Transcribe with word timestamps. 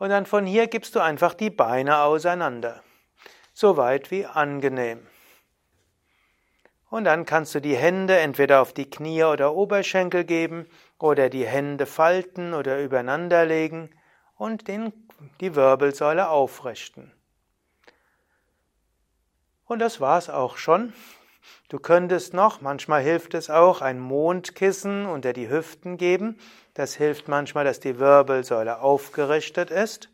Und 0.00 0.10
dann 0.10 0.26
von 0.26 0.46
hier 0.46 0.66
gibst 0.66 0.96
du 0.96 1.00
einfach 1.00 1.32
die 1.32 1.50
Beine 1.50 1.98
auseinander. 2.00 2.82
So 3.52 3.76
weit 3.76 4.10
wie 4.10 4.26
angenehm. 4.26 5.06
Und 6.90 7.04
dann 7.04 7.24
kannst 7.24 7.54
du 7.54 7.60
die 7.60 7.76
Hände 7.76 8.18
entweder 8.18 8.62
auf 8.62 8.72
die 8.72 8.90
Knie 8.90 9.22
oder 9.22 9.54
Oberschenkel 9.54 10.24
geben 10.24 10.66
oder 10.98 11.28
die 11.30 11.46
Hände 11.46 11.86
falten 11.86 12.52
oder 12.52 12.82
übereinander 12.82 13.46
legen 13.46 13.90
und 14.34 14.66
den, 14.66 14.92
die 15.40 15.54
Wirbelsäule 15.54 16.28
aufrichten. 16.28 17.12
Und 19.66 19.80
das 19.80 20.00
war's 20.00 20.30
auch 20.30 20.56
schon. 20.56 20.92
Du 21.68 21.78
könntest 21.78 22.34
noch, 22.34 22.60
manchmal 22.60 23.02
hilft 23.02 23.34
es 23.34 23.50
auch, 23.50 23.82
ein 23.82 23.98
Mondkissen 23.98 25.06
unter 25.06 25.32
die 25.32 25.48
Hüften 25.48 25.96
geben. 25.96 26.38
Das 26.74 26.94
hilft 26.94 27.28
manchmal, 27.28 27.64
dass 27.64 27.80
die 27.80 27.98
Wirbelsäule 27.98 28.80
aufgerichtet 28.80 29.70
ist. 29.70 30.08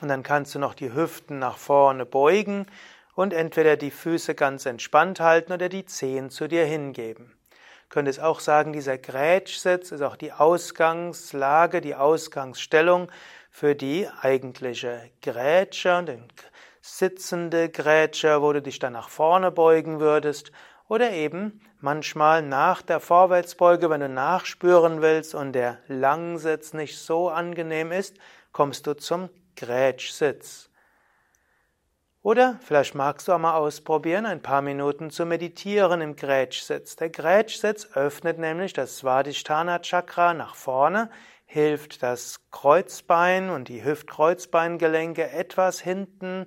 Und 0.00 0.08
dann 0.08 0.22
kannst 0.22 0.54
du 0.54 0.58
noch 0.58 0.74
die 0.74 0.94
Hüften 0.94 1.38
nach 1.38 1.58
vorne 1.58 2.06
beugen 2.06 2.66
und 3.14 3.34
entweder 3.34 3.76
die 3.76 3.90
Füße 3.90 4.34
ganz 4.34 4.64
entspannt 4.64 5.20
halten 5.20 5.52
oder 5.52 5.68
die 5.68 5.84
Zehen 5.84 6.30
zu 6.30 6.48
dir 6.48 6.64
hingeben. 6.64 7.36
Könntest 7.90 8.20
auch 8.20 8.40
sagen, 8.40 8.72
dieser 8.72 8.96
Grätschsitz 8.96 9.92
ist 9.92 10.00
auch 10.00 10.16
die 10.16 10.32
Ausgangslage, 10.32 11.82
die 11.82 11.94
Ausgangsstellung 11.94 13.12
für 13.50 13.74
die 13.74 14.08
eigentliche 14.22 15.10
Grätsche, 15.20 16.02
den 16.02 16.24
sitzende 16.82 17.70
Grätsche, 17.70 18.42
wo 18.42 18.52
du 18.52 18.60
dich 18.60 18.78
dann 18.78 18.92
nach 18.92 19.08
vorne 19.08 19.50
beugen 19.50 20.00
würdest, 20.00 20.52
oder 20.88 21.12
eben 21.12 21.62
manchmal 21.80 22.42
nach 22.42 22.82
der 22.82 23.00
Vorwärtsbeuge, 23.00 23.88
wenn 23.88 24.00
du 24.00 24.10
nachspüren 24.10 25.00
willst 25.00 25.34
und 25.34 25.52
der 25.52 25.78
Langsitz 25.86 26.74
nicht 26.74 26.98
so 26.98 27.30
angenehm 27.30 27.92
ist, 27.92 28.16
kommst 28.52 28.86
du 28.86 28.94
zum 28.94 29.30
Grätschsitz. 29.56 30.68
Oder 32.20 32.58
vielleicht 32.62 32.94
magst 32.94 33.26
du 33.26 33.32
auch 33.32 33.38
mal 33.38 33.56
ausprobieren, 33.56 34.26
ein 34.26 34.42
paar 34.42 34.60
Minuten 34.60 35.10
zu 35.10 35.24
meditieren 35.24 36.00
im 36.00 36.14
Grätschsitz. 36.14 36.94
Der 36.96 37.10
Grätschsitz 37.10 37.88
öffnet 37.94 38.38
nämlich 38.38 38.74
das 38.74 38.98
Svadhisthana 38.98 39.80
Chakra 39.80 40.34
nach 40.34 40.54
vorne, 40.54 41.10
hilft 41.52 42.02
das 42.02 42.40
Kreuzbein 42.50 43.50
und 43.50 43.68
die 43.68 43.84
Hüft-Kreuzbeingelenke 43.84 45.30
etwas 45.30 45.80
hinten 45.80 46.46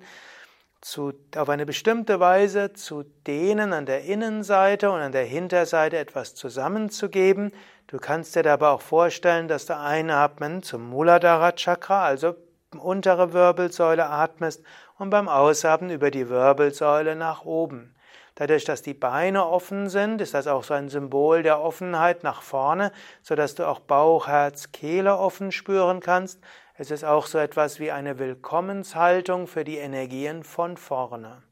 zu, 0.80 1.12
auf 1.36 1.48
eine 1.48 1.64
bestimmte 1.64 2.18
Weise 2.18 2.72
zu 2.72 3.04
dehnen 3.26 3.72
an 3.72 3.86
der 3.86 4.04
Innenseite 4.04 4.90
und 4.90 5.00
an 5.00 5.12
der 5.12 5.24
Hinterseite 5.24 5.96
etwas 5.96 6.34
zusammenzugeben. 6.34 7.52
Du 7.86 7.98
kannst 7.98 8.34
dir 8.34 8.42
dabei 8.42 8.68
auch 8.68 8.80
vorstellen, 8.80 9.46
dass 9.46 9.66
du 9.66 9.76
einatmen 9.76 10.64
zum 10.64 10.88
Muladhara 10.88 11.52
Chakra, 11.52 12.04
also 12.04 12.34
untere 12.76 13.32
Wirbelsäule 13.32 14.06
atmest 14.06 14.64
und 14.98 15.10
beim 15.10 15.28
Ausatmen 15.28 15.90
über 15.90 16.10
die 16.10 16.28
Wirbelsäule 16.28 17.14
nach 17.14 17.44
oben. 17.44 17.95
Dadurch, 18.36 18.64
dass 18.66 18.82
die 18.82 18.94
Beine 18.94 19.46
offen 19.46 19.88
sind, 19.88 20.20
ist 20.20 20.34
das 20.34 20.46
auch 20.46 20.62
so 20.62 20.74
ein 20.74 20.90
Symbol 20.90 21.42
der 21.42 21.60
Offenheit 21.60 22.22
nach 22.22 22.42
vorne, 22.42 22.92
so 23.22 23.34
dass 23.34 23.54
du 23.54 23.66
auch 23.66 23.80
Bauch, 23.80 24.28
Herz, 24.28 24.72
Kehle 24.72 25.16
offen 25.16 25.52
spüren 25.52 26.00
kannst. 26.00 26.38
Es 26.74 26.90
ist 26.90 27.02
auch 27.02 27.26
so 27.26 27.38
etwas 27.38 27.80
wie 27.80 27.90
eine 27.90 28.18
Willkommenshaltung 28.18 29.46
für 29.46 29.64
die 29.64 29.78
Energien 29.78 30.44
von 30.44 30.76
vorne. 30.76 31.42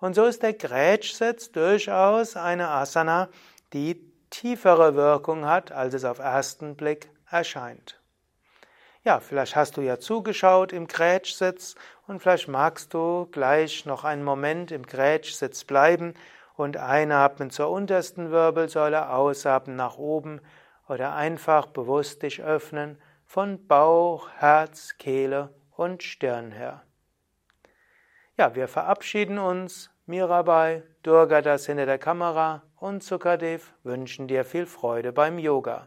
Und 0.00 0.14
so 0.14 0.24
ist 0.24 0.42
der 0.42 0.54
Grätschsitz 0.54 1.52
durchaus 1.52 2.34
eine 2.36 2.68
Asana, 2.68 3.28
die 3.74 4.00
tiefere 4.30 4.94
Wirkung 4.94 5.44
hat, 5.44 5.70
als 5.70 5.92
es 5.92 6.06
auf 6.06 6.18
ersten 6.18 6.76
Blick 6.76 7.10
erscheint. 7.30 8.00
Ja, 9.06 9.20
vielleicht 9.20 9.54
hast 9.54 9.76
du 9.76 9.82
ja 9.82 10.00
zugeschaut 10.00 10.72
im 10.72 10.88
Grätschsitz 10.88 11.76
und 12.08 12.18
vielleicht 12.18 12.48
magst 12.48 12.92
du 12.92 13.28
gleich 13.30 13.86
noch 13.86 14.02
einen 14.02 14.24
Moment 14.24 14.72
im 14.72 14.82
Grätschsitz 14.82 15.62
bleiben 15.62 16.14
und 16.56 16.76
einatmen 16.76 17.50
zur 17.50 17.70
untersten 17.70 18.32
Wirbelsäule, 18.32 19.10
ausatmen 19.10 19.76
nach 19.76 19.96
oben 19.96 20.40
oder 20.88 21.14
einfach 21.14 21.66
bewusst 21.66 22.24
dich 22.24 22.42
öffnen 22.42 23.00
von 23.24 23.68
Bauch, 23.68 24.28
Herz, 24.38 24.96
Kehle 24.98 25.54
und 25.76 26.02
Stirn 26.02 26.50
her. 26.50 26.82
Ja, 28.36 28.56
wir 28.56 28.66
verabschieden 28.66 29.38
uns. 29.38 29.88
Mirabai, 30.06 30.82
Durga 31.04 31.42
das 31.42 31.66
hinter 31.66 31.86
der 31.86 31.98
Kamera 31.98 32.64
und 32.74 33.04
Sukadev 33.04 33.72
wünschen 33.84 34.26
dir 34.26 34.44
viel 34.44 34.66
Freude 34.66 35.12
beim 35.12 35.38
Yoga. 35.38 35.86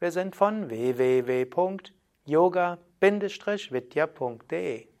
Wir 0.00 0.12
sind 0.12 0.36
von 0.36 0.68
www 0.68 1.46
yoga-vidya.de 2.28 4.97